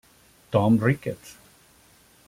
Tom 0.49 0.79
Ricketts. 0.79 1.37